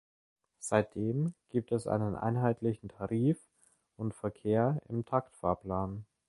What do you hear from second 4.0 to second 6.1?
Verkehr im Taktfahrplan.